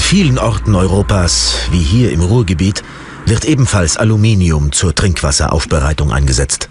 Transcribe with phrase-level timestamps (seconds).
[0.00, 2.82] An vielen Orten Europas, wie hier im Ruhrgebiet,
[3.26, 6.70] wird ebenfalls Aluminium zur Trinkwasseraufbereitung eingesetzt.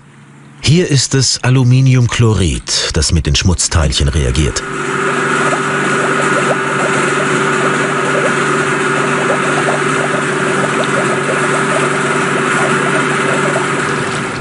[0.62, 4.64] Hier ist es Aluminiumchlorid, das mit den Schmutzteilchen reagiert.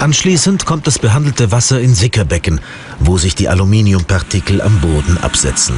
[0.00, 2.60] Anschließend kommt das behandelte Wasser in Sickerbecken,
[2.98, 5.76] wo sich die Aluminiumpartikel am Boden absetzen.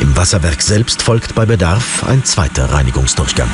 [0.00, 3.48] Im Wasserwerk selbst folgt bei Bedarf ein zweiter Reinigungsdurchgang.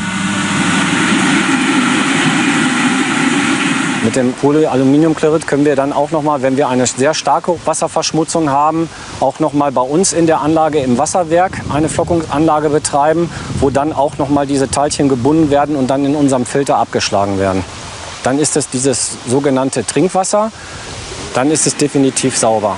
[4.04, 8.48] Mit dem Polyaluminiumchlorid können wir dann auch noch mal, wenn wir eine sehr starke Wasserverschmutzung
[8.50, 8.88] haben,
[9.18, 13.92] auch noch mal bei uns in der Anlage im Wasserwerk eine Flockungsanlage betreiben, wo dann
[13.92, 17.64] auch noch mal diese Teilchen gebunden werden und dann in unserem Filter abgeschlagen werden.
[18.22, 20.52] Dann ist es dieses sogenannte Trinkwasser,
[21.34, 22.76] dann ist es definitiv sauber.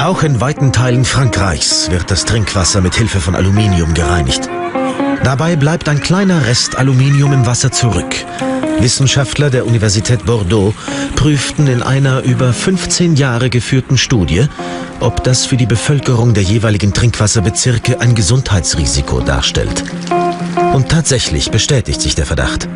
[0.00, 4.48] Auch in weiten Teilen Frankreichs wird das Trinkwasser mit Hilfe von Aluminium gereinigt.
[5.22, 8.14] Dabei bleibt ein kleiner Rest Aluminium im Wasser zurück.
[8.78, 10.74] Wissenschaftler der Universität Bordeaux
[11.16, 14.46] prüften in einer über 15 Jahre geführten Studie,
[15.00, 19.84] ob das für die Bevölkerung der jeweiligen Trinkwasserbezirke ein Gesundheitsrisiko darstellt.
[20.72, 22.66] Und tatsächlich bestätigt sich der Verdacht.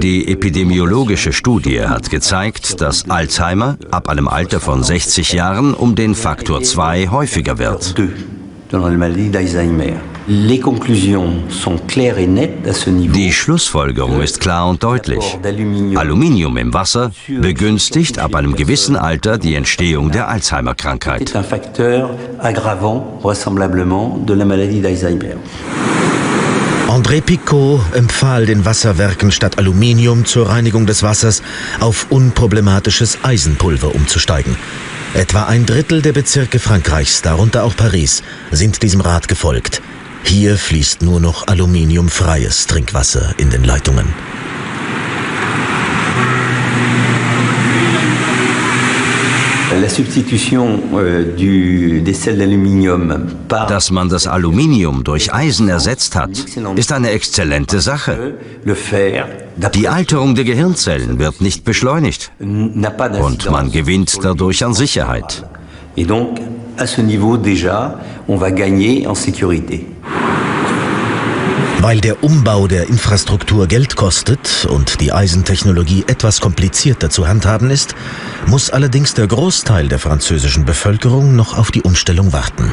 [0.00, 6.14] Die epidemiologische Studie hat gezeigt, dass Alzheimer ab einem Alter von 60 Jahren um den
[6.14, 7.94] Faktor 2 häufiger wird.
[13.12, 15.38] Die Schlussfolgerung ist klar und deutlich.
[15.94, 21.32] Aluminium im Wasser begünstigt ab einem gewissen Alter die Entstehung der Alzheimer-Krankheit.
[26.88, 31.42] André Picot empfahl den Wasserwerken statt Aluminium zur Reinigung des Wassers
[31.80, 34.56] auf unproblematisches Eisenpulver umzusteigen.
[35.12, 39.82] Etwa ein Drittel der Bezirke Frankreichs, darunter auch Paris, sind diesem Rat gefolgt.
[40.22, 44.06] Hier fließt nur noch aluminiumfreies Trinkwasser in den Leitungen.
[49.76, 51.26] Euh,
[53.68, 56.30] Dass man das Aluminium durch Eisen ersetzt hat,
[56.76, 58.34] ist eine exzellente Sache.
[59.74, 65.44] Die Alterung der Gehirnzellen wird nicht beschleunigt und man gewinnt dadurch an Sicherheit.
[65.98, 66.40] Et donc,
[66.76, 67.98] à ce niveau déjà,
[68.28, 69.86] on va gagner en sécurité.
[71.86, 77.94] Weil der Umbau der Infrastruktur Geld kostet und die Eisentechnologie etwas komplizierter zu handhaben ist,
[78.44, 82.72] muss allerdings der Großteil der französischen Bevölkerung noch auf die Umstellung warten.